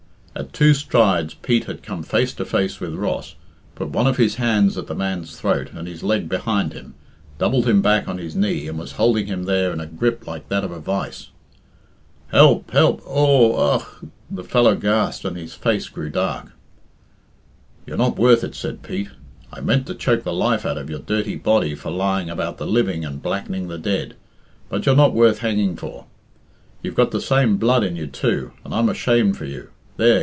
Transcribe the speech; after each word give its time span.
At 0.33 0.53
two 0.53 0.73
strides 0.73 1.33
Pete 1.33 1.65
had 1.65 1.83
come 1.83 2.03
face 2.03 2.33
to 2.35 2.45
face 2.45 2.79
with 2.79 2.95
Ross, 2.95 3.35
put 3.75 3.89
one 3.89 4.07
of 4.07 4.15
his 4.15 4.35
hands 4.35 4.77
at 4.77 4.87
the 4.87 4.95
man's 4.95 5.37
throat 5.37 5.71
and 5.73 5.89
his 5.89 6.03
leg 6.03 6.29
behind 6.29 6.71
him, 6.71 6.95
doubled 7.37 7.67
him 7.67 7.81
back 7.81 8.07
on 8.07 8.17
his 8.17 8.33
knee, 8.33 8.65
and 8.69 8.79
was 8.79 8.93
holding 8.93 9.25
him 9.27 9.43
there 9.43 9.73
in 9.73 9.81
a 9.81 9.85
grip 9.85 10.25
like 10.25 10.47
that 10.47 10.63
of 10.63 10.71
a 10.71 10.79
vice. 10.79 11.27
"Help! 12.27 12.71
help! 12.71 13.05
oo 13.05 13.51
ugh!" 13.51 13.85
The 14.31 14.45
fellow 14.45 14.73
gasped, 14.77 15.25
and 15.25 15.35
his 15.35 15.53
face 15.53 15.89
grew 15.89 16.09
dark. 16.09 16.53
"You're 17.85 17.97
not 17.97 18.17
worth 18.17 18.41
it," 18.43 18.55
said 18.55 18.83
Pete. 18.83 19.09
"I 19.51 19.59
meant 19.59 19.85
to 19.87 19.93
choke 19.95 20.23
the 20.23 20.33
life 20.33 20.65
out 20.65 20.77
of 20.77 20.89
your 20.89 20.99
dirty 20.99 21.35
body 21.35 21.75
for 21.75 21.91
lying 21.91 22.29
about 22.29 22.57
the 22.57 22.65
living 22.65 23.03
and 23.03 23.21
blackening 23.21 23.67
the 23.67 23.77
dead, 23.77 24.15
but 24.69 24.85
you're 24.85 24.95
not 24.95 25.13
worth 25.13 25.39
hanging 25.39 25.75
for. 25.75 26.05
You've 26.81 26.95
got 26.95 27.11
the 27.11 27.21
same 27.21 27.57
blood 27.57 27.83
in 27.83 27.97
you, 27.97 28.07
too, 28.07 28.53
and 28.63 28.73
I'm 28.73 28.87
ashamed 28.89 29.35
for 29.35 29.45
you. 29.45 29.67
There! 29.97 30.19